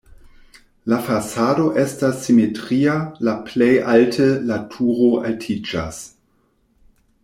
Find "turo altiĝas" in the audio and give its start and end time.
4.75-6.05